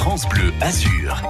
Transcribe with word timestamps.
France 0.00 0.26
Bleu 0.30 0.50
Azur. 0.62 1.22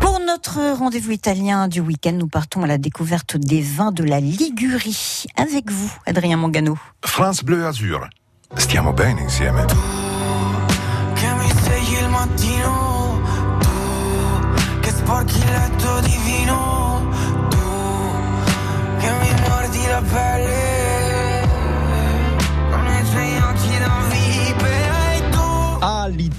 Pour 0.00 0.18
notre 0.18 0.78
rendez-vous 0.78 1.10
italien 1.10 1.68
du 1.68 1.80
week-end, 1.80 2.12
nous 2.12 2.26
partons 2.26 2.62
à 2.62 2.66
la 2.66 2.78
découverte 2.78 3.36
des 3.36 3.60
vins 3.60 3.92
de 3.92 4.02
la 4.02 4.18
Ligurie. 4.18 5.26
Avec 5.36 5.70
vous, 5.70 5.92
Adrien 6.06 6.38
Mangano. 6.38 6.78
France 7.04 7.44
Bleu 7.44 7.66
Azur. 7.66 8.08
Stiamo 8.56 8.94
bene 8.94 9.20
insieme. 9.20 9.66
che 11.14 11.34
mi 11.34 11.50
svegli 11.50 11.98
il 12.00 12.08
mattino, 12.08 13.20
tu 13.60 14.80
che 14.80 14.90
sporchi 14.90 15.36
il 15.38 15.44
letto 15.44 16.00
di 16.00 16.16
vino, 16.24 17.10
tu 17.50 17.58
che 19.00 19.10
mi 19.20 19.40
mordi 19.46 19.86
la 19.86 20.00
pelle, 20.00 20.83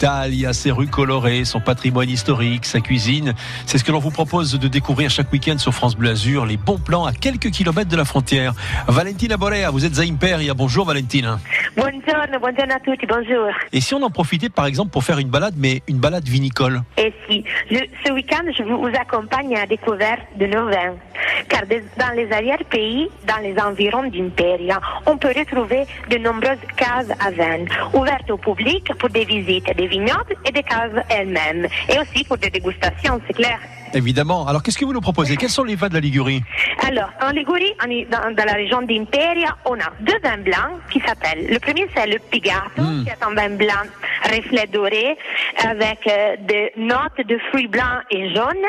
Ah, 0.08 0.28
l'Italie, 0.28 0.46
à 0.46 0.54
ses 0.54 0.70
rues 0.70 0.88
colorées, 0.88 1.46
son 1.46 1.60
patrimoine 1.60 2.10
historique, 2.10 2.66
sa 2.66 2.80
cuisine. 2.80 3.34
C'est 3.66 3.80
ce 3.80 3.84
que 3.84 3.92
l'on 3.92 3.98
vous 3.98 4.12
propose 4.12 4.52
de 4.52 4.68
découvrir 4.68 5.10
chaque 5.10 5.32
week-end 5.32 5.58
sur 5.58 5.74
France 5.74 5.96
Bleu 5.96 6.12
Azur, 6.12 6.46
les 6.46 6.58
bons 6.58 6.78
plans 6.78 7.06
à 7.06 7.14
quelques 7.14 7.50
kilomètres 7.50 7.90
de 7.90 7.98
la 7.98 8.06
frontière. 8.06 8.54
Valentina 8.88 9.36
Borea, 9.36 9.72
vous 9.72 9.84
êtes 9.84 9.98
à 9.98 10.04
Imperia. 10.04 10.54
Bonjour 10.54 10.86
Valentina. 10.86 11.40
Buongiorno, 11.76 12.40
buongiorno 12.40 12.74
a 12.74 12.80
tutti, 12.80 13.06
bonjour. 13.06 13.50
Et 13.74 13.82
si 13.82 13.94
on 13.94 14.02
en 14.02 14.10
profitait 14.10 14.48
par 14.50 14.66
exemple 14.66 14.92
pour 14.92 15.04
faire 15.04 15.20
une 15.20 15.28
balade, 15.28 15.56
mais 15.58 15.82
une 15.90 15.98
balade 15.98 16.24
vinicole 16.26 16.82
Et 16.98 17.14
si, 17.28 17.44
je- 17.70 17.84
ce 18.06 18.14
week-end, 18.14 18.44
je 18.58 18.64
vous 18.64 18.88
accompagne 18.98 19.54
à 19.58 19.62
la 19.62 19.66
découverte 19.66 20.22
de 20.38 20.46
nos 20.46 20.68
vins. 20.70 20.96
Car 21.50 21.66
des- 21.66 21.84
dans 21.98 22.16
les 22.16 22.32
arrière-pays, 22.32 23.10
dans 23.28 23.42
les 23.44 23.60
environs 23.62 24.04
d'Imperia, 24.10 24.80
on 25.06 25.18
peut 25.18 25.34
retrouver 25.36 25.86
de 26.10 26.18
nombreuses 26.18 26.64
cases 26.78 27.12
à 27.20 27.30
vin, 27.32 27.66
ouvertes 27.94 28.32
au 28.32 28.38
public 28.38 28.94
pour 28.98 29.10
des 29.10 29.26
visites 29.26 29.76
des 29.76 29.88
vignobles 29.88 30.36
et 30.46 30.52
des 30.54 30.64
cases 30.64 30.92
elles-mêmes. 31.10 31.68
Et 31.90 32.00
aussi 32.00 32.24
pour 32.24 32.38
des 32.38 32.50
dégustations, 32.52 33.20
c'est 33.28 33.34
clair. 33.34 33.60
Évidemment. 33.96 34.46
Alors 34.46 34.62
qu'est-ce 34.62 34.78
que 34.78 34.86
vous 34.86 34.94
nous 34.94 35.02
proposez? 35.02 35.38
Quels 35.38 35.50
sont 35.50 35.64
les 35.64 35.76
vins 35.76 35.88
de 35.88 35.94
la 35.96 36.02
Ligurie? 36.02 36.44
Alors, 36.86 37.10
en 37.22 37.32
Ligurie, 37.32 37.74
dans, 38.12 38.36
dans 38.36 38.46
la 38.46 38.54
région 38.54 38.82
d'Imperia, 38.82 39.56
on 39.66 39.76
a 39.76 39.90
deux 40.02 40.20
vins 40.22 40.38
blancs 40.38 40.82
qui 40.92 41.00
s'appellent. 41.00 41.48
Le 41.50 41.58
premier, 41.60 41.88
c'est 41.96 42.06
le 42.06 42.20
Pigato, 42.20 42.60
qui 42.76 43.10
est 43.10 43.24
un 43.26 43.34
vin 43.34 43.56
blanc 43.56 43.74
reflet 44.26 44.68
doré 44.68 45.18
avec 45.64 46.08
euh, 46.08 46.36
des 46.42 46.72
notes 46.78 47.26
de 47.26 47.38
fruits 47.50 47.68
blancs 47.68 48.04
et 48.12 48.34
jaunes. 48.34 48.68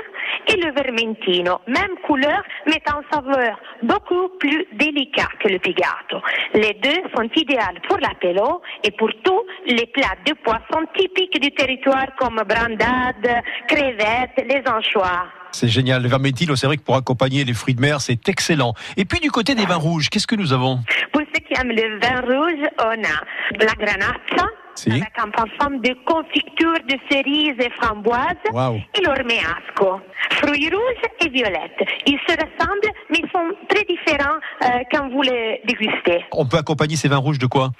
Et 0.49 0.57
le 0.57 0.73
Vermentino, 0.73 1.61
même 1.67 1.97
couleur, 2.07 2.43
mais 2.67 2.81
en 2.93 3.03
saveur 3.13 3.59
beaucoup 3.83 4.29
plus 4.39 4.67
délicat 4.73 5.29
que 5.41 5.49
le 5.49 5.59
Pigato. 5.59 6.21
Les 6.55 6.75
deux 6.75 7.03
sont 7.15 7.29
idéales 7.35 7.81
pour 7.89 7.99
l'apéro 7.99 8.63
et 8.85 8.91
pour 8.93 9.11
tous 9.25 9.43
les 9.67 9.87
plats 9.87 10.17
de 10.27 10.35
poissons 10.35 10.87
typiques 10.97 11.41
du 11.41 11.51
territoire 11.53 12.07
comme 12.19 12.43
brandade, 12.47 13.43
crevettes, 13.69 14.47
les 14.49 14.63
anchois. 14.71 15.27
C'est 15.53 15.69
génial. 15.69 16.03
Le 16.03 16.09
vermentino, 16.09 16.55
c'est 16.55 16.67
vrai 16.67 16.77
que 16.77 16.83
pour 16.83 16.97
accompagner 16.97 17.45
les 17.45 17.55
fruits 17.55 17.75
de 17.75 17.81
mer, 17.81 18.01
c'est 18.01 18.29
excellent. 18.29 18.75
Et 18.97 19.05
puis 19.05 19.21
du 19.21 19.31
côté 19.31 19.55
des 19.55 19.65
vins 19.65 19.77
rouges, 19.77 20.11
qu'est-ce 20.11 20.27
que 20.27 20.37
nous 20.37 20.53
avons? 20.53 20.81
Pour 21.13 21.23
ceux 21.23 21.41
qui 21.41 21.59
aiment 21.59 21.73
le 21.73 21.99
vin 21.99 22.21
rouge, 22.21 22.69
on 22.79 22.91
a 22.91 23.65
la 23.65 23.73
granata, 23.73 24.49
Si. 24.77 24.91
avec 24.91 25.13
un 25.19 25.31
parfum 25.31 25.71
de 25.79 25.95
confiture 26.05 26.75
de 26.89 26.97
cerises 27.11 27.59
et 27.59 27.71
framboises, 27.81 28.37
Waouh. 28.53 28.77
et 28.95 29.01
l'ormeasco. 29.03 30.01
Fruits 30.33 30.69
rouges 30.71 31.11
et 31.21 31.29
violettes. 31.29 31.83
Ils 32.07 32.19
se 32.29 32.33
ressemblent, 32.35 32.93
mais 33.11 33.19
ils 33.23 33.31
sont 33.31 33.49
très 33.69 33.85
différents 33.85 34.37
euh, 34.65 34.69
quand 34.93 35.09
vous 35.09 35.23
les 35.23 35.61
dégustez. 35.65 36.25
On 36.33 36.47
peut 36.47 36.59
accompagner 36.59 36.97
ces 36.97 37.09
vins 37.09 37.17
rouges 37.17 37.39
de 37.39 37.47
quoi? 37.47 37.71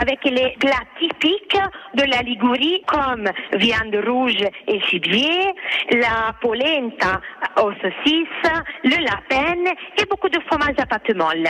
Avec 0.00 0.22
les 0.24 0.54
plats 0.60 0.84
typiques 1.00 1.58
de 1.94 2.04
la 2.04 2.22
Ligurie, 2.22 2.82
comme 2.86 3.28
viande 3.54 3.96
rouge 4.06 4.44
et 4.68 4.80
gibier, 4.88 5.52
la 5.90 6.32
polenta 6.40 7.20
aux 7.60 7.72
saucisses, 7.72 8.52
le 8.84 9.02
lapin 9.04 9.56
et 9.98 10.04
beaucoup 10.08 10.28
de 10.28 10.38
fromage 10.46 10.76
à 10.78 10.86
pâte 10.86 11.12
molle. 11.16 11.48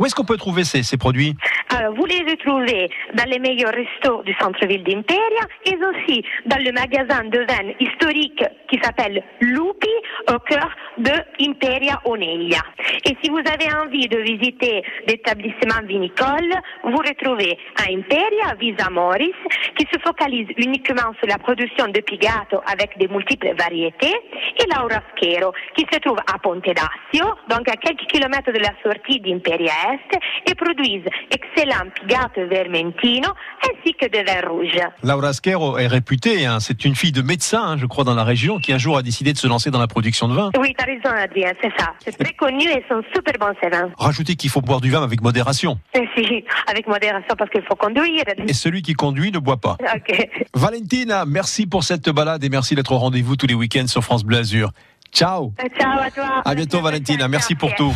Où 0.00 0.06
est-ce 0.06 0.14
qu'on 0.14 0.24
peut 0.24 0.38
trouver 0.38 0.64
ces, 0.64 0.96
produits? 0.96 1.36
Alors, 1.68 1.94
vous 1.94 2.06
les 2.06 2.20
retrouvez 2.20 2.88
dans 3.12 3.28
les 3.28 3.38
meilleurs 3.38 3.74
restos 3.74 4.22
du 4.22 4.34
centre-ville 4.40 4.82
d'Imperia 4.82 5.44
et 5.66 5.76
aussi 5.76 6.24
dans 6.46 6.56
le 6.56 6.72
magasin 6.72 7.22
de 7.24 7.40
vin 7.40 7.74
historique 7.78 8.42
qui 8.70 8.80
s'appelle 8.82 9.22
Lupi 9.40 9.90
au 10.32 10.38
cœur 10.38 10.70
de 10.96 11.12
Imperia 11.46 12.00
Oneglia. 12.06 12.62
Et 13.04 13.14
si 13.22 13.28
vous 13.28 13.40
avez 13.40 13.70
envie 13.74 14.08
de 14.08 14.16
visiter 14.20 14.82
l'établissement 15.06 15.86
vinicole, 15.86 16.50
vous 16.82 16.96
retrouvez 16.96 17.58
à 17.76 17.92
Imperia 17.92 18.54
Visa 18.58 18.88
Moris 18.88 19.36
qui 19.76 19.86
se 19.92 20.00
focalise 20.00 20.48
uniquement 20.56 21.12
sur 21.18 21.28
la 21.28 21.36
production 21.36 21.88
de 21.88 22.00
Pigato 22.00 22.62
avec 22.72 22.96
des 22.96 23.08
multiples 23.08 23.54
variétés 23.54 24.16
et 24.58 24.64
Laura 24.74 25.02
Schero 25.20 25.52
qui 25.76 25.84
se 25.92 25.98
trouve 25.98 26.18
à 26.32 26.38
Ponte 26.38 26.64
d'Assio, 26.64 27.34
donc 27.50 27.68
à 27.68 27.76
quelques 27.76 28.06
kilomètres 28.10 28.50
de 28.50 28.60
la 28.60 28.72
sortie 28.82 29.20
d'Imperia 29.20 29.89
Est 29.92 30.50
et 30.50 30.54
produisent 30.54 31.08
excellent 31.30 31.90
Pigato 31.94 32.46
Vermentino 32.48 33.28
ainsi 33.62 33.94
que 33.94 34.06
de 34.06 34.24
vin 34.24 34.48
rouge. 34.48 34.78
Laura 35.02 35.32
Schero 35.32 35.78
est 35.78 35.86
réputée, 35.86 36.46
hein, 36.46 36.60
c'est 36.60 36.84
une 36.84 36.94
fille 36.94 37.12
de 37.12 37.22
médecin, 37.22 37.62
hein, 37.62 37.76
je 37.78 37.86
crois, 37.86 38.04
dans 38.04 38.14
la 38.14 38.24
région, 38.24 38.58
qui 38.58 38.72
un 38.72 38.78
jour 38.78 38.96
a 38.96 39.02
décidé 39.02 39.32
de 39.32 39.38
se 39.38 39.46
lancer 39.46 39.70
dans 39.70 39.78
la 39.78 39.86
production 39.86 40.28
de 40.28 40.34
vin. 40.34 40.50
Oui, 40.58 40.74
t'as 40.76 40.86
raison 40.86 41.10
Adrien, 41.16 41.52
c'est 41.62 41.72
ça. 41.78 41.92
C'est 41.98 42.16
très 42.16 42.34
connu 42.34 42.64
et 42.64 42.84
sont 42.88 43.02
super 43.14 43.34
bons 43.38 43.54
ces 43.62 43.68
vins. 43.68 43.90
Rajoutez 43.98 44.36
qu'il 44.36 44.50
faut 44.50 44.60
boire 44.60 44.80
du 44.80 44.90
vin 44.90 45.02
avec 45.02 45.22
modération. 45.22 45.78
Et 45.94 46.08
si, 46.16 46.44
avec 46.66 46.86
modération 46.86 47.34
parce 47.36 47.50
qu'il 47.50 47.62
faut 47.62 47.76
conduire. 47.76 48.24
Et 48.46 48.54
celui 48.54 48.82
qui 48.82 48.94
conduit 48.94 49.32
ne 49.32 49.38
boit 49.38 49.58
pas. 49.58 49.76
Ok. 49.94 50.28
Valentina, 50.54 51.24
merci 51.26 51.66
pour 51.66 51.84
cette 51.84 52.08
balade 52.10 52.42
et 52.44 52.48
merci 52.48 52.74
d'être 52.74 52.92
au 52.92 52.98
rendez-vous 52.98 53.36
tous 53.36 53.46
les 53.46 53.54
week-ends 53.54 53.86
sur 53.86 54.02
France 54.02 54.24
Bleu 54.24 54.38
Azur. 54.38 54.70
Ciao 55.12 55.52
Ciao 55.78 55.98
à 56.00 56.10
toi. 56.10 56.42
À 56.44 56.54
bientôt 56.54 56.80
Valentina, 56.80 57.26
merci 57.26 57.54
pour 57.54 57.74
tout. 57.74 57.92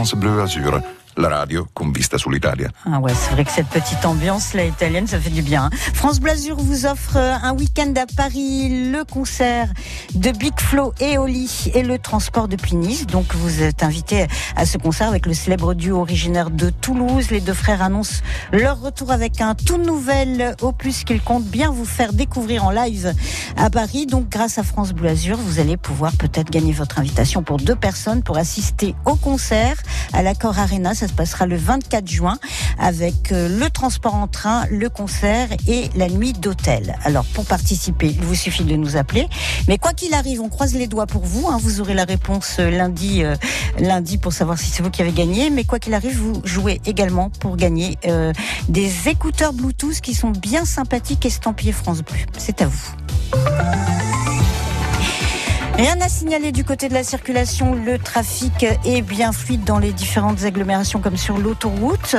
France 0.00 0.14
Bleu 0.16 0.40
Azur. 0.40 0.82
La 1.20 1.28
radio 1.28 1.66
con 1.74 1.92
vista 1.92 2.16
sull'Italia. 2.16 2.68
Ah 2.86 2.98
ouais, 2.98 3.12
c'est 3.14 3.32
vrai 3.32 3.44
que 3.44 3.50
cette 3.50 3.66
petite 3.66 4.06
ambiance 4.06 4.54
là 4.54 4.64
italienne, 4.64 5.06
ça 5.06 5.20
fait 5.20 5.28
du 5.28 5.42
bien. 5.42 5.64
hein. 5.64 5.70
France 5.92 6.18
Blasure 6.18 6.56
vous 6.56 6.86
offre 6.86 7.16
euh, 7.16 7.34
un 7.42 7.52
week-end 7.52 7.92
à 7.96 8.06
Paris, 8.06 8.90
le 8.90 9.04
concert 9.04 9.68
de 10.14 10.30
Big 10.30 10.58
Flo 10.58 10.94
et 10.98 11.18
Oli 11.18 11.70
et 11.74 11.82
le 11.82 11.98
transport 11.98 12.48
depuis 12.48 12.74
Nice. 12.74 13.06
Donc 13.06 13.34
vous 13.34 13.60
êtes 13.62 13.82
invité 13.82 14.28
à 14.56 14.64
ce 14.64 14.78
concert 14.78 15.08
avec 15.08 15.26
le 15.26 15.34
célèbre 15.34 15.74
duo 15.74 16.00
originaire 16.00 16.48
de 16.48 16.70
Toulouse. 16.70 17.30
Les 17.30 17.40
deux 17.42 17.52
frères 17.52 17.82
annoncent 17.82 18.22
leur 18.50 18.80
retour 18.80 19.12
avec 19.12 19.42
un 19.42 19.54
tout 19.54 19.76
nouvel 19.78 20.56
opus 20.62 21.04
qu'ils 21.04 21.20
comptent 21.20 21.44
bien 21.44 21.70
vous 21.70 21.84
faire 21.84 22.14
découvrir 22.14 22.64
en 22.64 22.70
live 22.70 23.12
à 23.58 23.68
Paris. 23.68 24.06
Donc 24.06 24.30
grâce 24.30 24.56
à 24.56 24.62
France 24.62 24.92
Bleu 24.92 25.10
Azur, 25.10 25.36
vous 25.36 25.60
allez 25.60 25.76
pouvoir 25.76 26.12
peut-être 26.16 26.50
gagner 26.50 26.72
votre 26.72 26.98
invitation 26.98 27.42
pour 27.42 27.58
deux 27.58 27.76
personnes 27.76 28.22
pour 28.22 28.38
assister 28.38 28.94
au 29.04 29.16
concert 29.16 29.76
à 30.14 30.22
l'Accor 30.22 30.58
Arena. 30.58 30.94
Se 31.10 31.14
passera 31.14 31.46
le 31.46 31.56
24 31.56 32.08
juin 32.08 32.38
avec 32.78 33.32
euh, 33.32 33.48
le 33.58 33.68
transport 33.68 34.14
en 34.14 34.28
train, 34.28 34.64
le 34.70 34.88
concert 34.88 35.48
et 35.66 35.90
la 35.96 36.08
nuit 36.08 36.32
d'hôtel. 36.32 36.96
Alors 37.04 37.24
pour 37.24 37.44
participer, 37.44 38.06
il 38.08 38.20
vous 38.20 38.34
suffit 38.34 38.64
de 38.64 38.76
nous 38.76 38.96
appeler. 38.96 39.28
Mais 39.68 39.76
quoi 39.76 39.92
qu'il 39.92 40.14
arrive, 40.14 40.40
on 40.40 40.48
croise 40.48 40.74
les 40.74 40.86
doigts 40.86 41.06
pour 41.06 41.24
vous. 41.24 41.48
hein. 41.48 41.58
Vous 41.60 41.80
aurez 41.80 41.94
la 41.94 42.04
réponse 42.04 42.56
euh, 42.60 42.70
lundi, 42.70 43.22
euh, 43.24 43.34
lundi 43.78 44.18
pour 44.18 44.32
savoir 44.32 44.58
si 44.58 44.70
c'est 44.70 44.82
vous 44.82 44.90
qui 44.90 45.02
avez 45.02 45.12
gagné. 45.12 45.50
Mais 45.50 45.64
quoi 45.64 45.78
qu'il 45.78 45.94
arrive, 45.94 46.16
vous 46.16 46.40
jouez 46.44 46.80
également 46.86 47.30
pour 47.30 47.56
gagner 47.56 47.98
des 48.68 49.08
écouteurs 49.08 49.52
Bluetooth 49.52 50.00
qui 50.00 50.14
sont 50.14 50.30
bien 50.30 50.64
sympathiques 50.64 51.26
estampillés 51.26 51.72
France 51.72 52.02
Bleu. 52.02 52.18
C'est 52.38 52.62
à 52.62 52.66
vous. 52.66 53.89
Rien 55.80 55.98
à 56.02 56.10
signaler 56.10 56.52
du 56.52 56.62
côté 56.62 56.90
de 56.90 56.92
la 56.92 57.02
circulation. 57.02 57.74
Le 57.74 57.98
trafic 57.98 58.66
est 58.84 59.00
bien 59.00 59.32
fluide 59.32 59.64
dans 59.64 59.78
les 59.78 59.94
différentes 59.94 60.44
agglomérations 60.44 61.00
comme 61.00 61.16
sur 61.16 61.38
l'autoroute. 61.38 62.16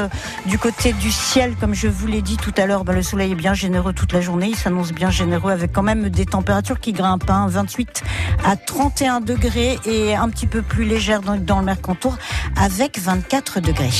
Du 0.47 0.57
côté 0.57 0.93
du 0.93 1.11
ciel, 1.11 1.55
comme 1.59 1.75
je 1.75 1.87
vous 1.87 2.07
l'ai 2.07 2.23
dit 2.23 2.37
tout 2.37 2.53
à 2.57 2.65
l'heure, 2.65 2.83
ben, 2.83 2.93
le 2.93 3.03
soleil 3.03 3.33
est 3.33 3.35
bien 3.35 3.53
généreux 3.53 3.93
toute 3.93 4.13
la 4.13 4.21
journée. 4.21 4.47
Il 4.47 4.55
s'annonce 4.55 4.91
bien 4.93 5.11
généreux 5.11 5.51
avec 5.51 5.73
quand 5.73 5.83
même 5.83 6.09
des 6.09 6.25
températures 6.25 6.79
qui 6.79 6.91
grimpent. 6.91 7.29
hein, 7.29 7.45
28 7.47 8.01
à 8.43 8.55
31 8.55 9.21
degrés 9.21 9.77
et 9.85 10.15
un 10.15 10.29
petit 10.29 10.47
peu 10.47 10.63
plus 10.63 10.83
légère 10.83 11.21
dans, 11.21 11.35
dans 11.35 11.59
le 11.59 11.65
Mercantour 11.65 12.17
avec 12.55 12.97
24 12.97 13.59
degrés. 13.59 13.91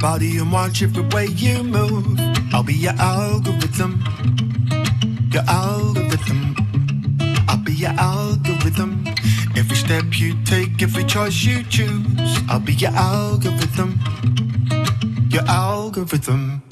Body 0.00 0.38
and 0.38 0.50
watch 0.50 0.82
every 0.82 1.02
way 1.08 1.26
you 1.26 1.62
move. 1.62 2.18
I'll 2.54 2.62
be 2.62 2.74
your 2.74 2.94
algorithm. 2.94 4.02
Your 5.30 5.42
algorithm. 5.46 6.56
I'll 7.48 7.58
be 7.58 7.74
your 7.74 7.90
algorithm. 7.90 9.04
Every 9.56 9.76
step 9.76 10.04
you 10.18 10.42
take, 10.44 10.82
every 10.82 11.04
choice 11.04 11.44
you 11.44 11.62
choose. 11.64 12.32
I'll 12.48 12.60
be 12.60 12.72
your 12.74 12.92
algorithm. 12.92 14.00
Your 15.28 15.46
algorithm. 15.46 16.62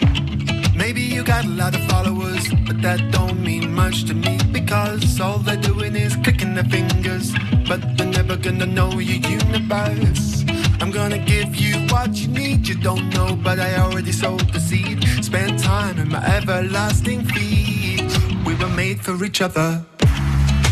Maybe 0.75 1.03
you 1.03 1.23
got 1.23 1.45
a 1.45 1.49
lot 1.49 1.75
of 1.75 1.85
followers, 1.85 2.49
but 2.67 2.81
that 2.81 3.13
don't 3.13 3.43
mean 3.43 3.75
much 3.75 4.05
to 4.05 4.15
me 4.15 4.39
because 4.53 5.21
all 5.21 5.39
they're 5.39 5.57
doing 5.57 5.95
is 5.97 6.17
clicking 6.17 6.55
their 6.55 6.65
fingers, 6.65 7.33
but 7.69 7.81
they're 7.99 8.07
never 8.07 8.37
gonna 8.37 8.67
know 8.67 8.91
your 8.99 9.21
universe. 9.31 10.38
I'm 10.81 10.91
gonna 10.93 11.19
give 11.19 11.57
you 11.57 11.75
what 11.89 12.15
you 12.15 12.29
need, 12.29 12.67
you 12.69 12.75
don't 12.77 13.09
know, 13.11 13.37
but 13.37 13.59
I 13.59 13.77
already 13.77 14.13
sowed 14.13 14.53
the 14.53 14.61
seed. 14.61 15.05
Spend 15.23 15.59
time 15.59 15.99
in 15.99 16.09
my 16.09 16.25
everlasting 16.25 17.25
feet. 17.25 18.11
We 18.47 18.55
were 18.55 18.69
made 18.69 19.01
for 19.01 19.23
each 19.25 19.41
other. 19.41 19.85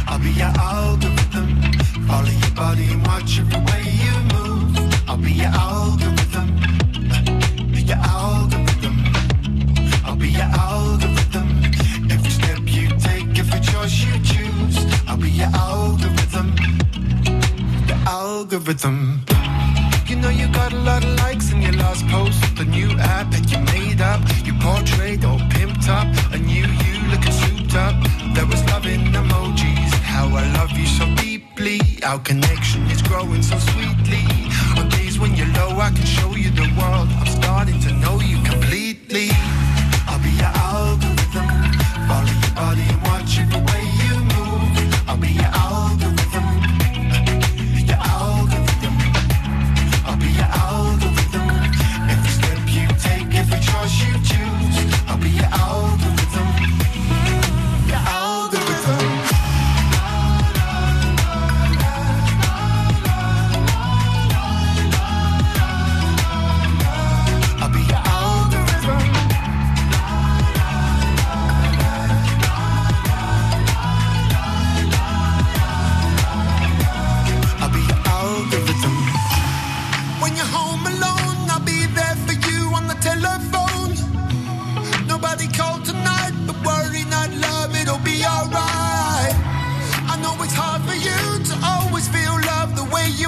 I'll 0.06 0.18
be 0.18 0.30
your 0.30 0.52
algorithm. 0.58 1.48
Follow 2.06 2.30
your 2.30 2.54
body 2.54 2.84
and 2.92 3.06
watch 3.06 3.40
every 3.40 3.60
way 3.68 3.82
you 4.04 4.14
move. 4.34 5.08
I'll 5.08 5.16
be 5.16 5.32
your 5.32 5.52
algorithm. 5.52 6.48
Be 7.72 7.82
your 7.82 7.98
algorithm. 7.98 8.96
I'll 10.04 10.16
be 10.16 10.30
your 10.30 10.50
algorithm. 10.66 11.48
Every 12.10 12.30
step 12.30 12.60
you 12.64 12.88
take, 12.98 13.38
every 13.38 13.60
choice 13.60 13.96
you 14.06 14.14
choose. 14.22 14.76
I'll 15.08 15.16
be 15.16 15.30
your 15.30 15.50
algorithm. 15.54 16.54
The 17.88 17.96
algorithm 18.06 19.35
post 22.16 22.56
the 22.56 22.64
new 22.64 22.90
app 23.16 23.26
that 23.34 23.46
you 23.52 23.58
made 23.76 24.00
up. 24.00 24.20
You 24.46 24.54
portrayed 24.66 25.24
all 25.24 25.42
pimped 25.54 25.88
up, 25.98 26.08
a 26.36 26.38
new 26.52 26.66
you 26.82 26.94
looking 27.12 27.36
souped 27.40 27.74
up. 27.84 27.96
There 28.34 28.48
was 28.52 28.60
love 28.72 28.86
in 28.86 29.02
emojis. 29.20 29.92
How 30.14 30.26
I 30.42 30.44
love 30.58 30.72
you 30.80 30.86
so 30.98 31.04
deeply. 31.16 31.78
Our 32.08 32.20
connection 32.30 32.80
is 32.94 33.02
growing 33.02 33.42
so 33.42 33.56
sweetly. 33.70 34.24
On 34.78 34.88
days 34.88 35.18
when 35.20 35.32
you're 35.38 35.52
low, 35.60 35.72
I 35.86 35.90
can 35.96 36.06
show 36.18 36.30
you 36.42 36.50
the 36.62 36.68
world. 36.78 37.25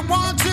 want 0.08 0.38
to. 0.38 0.47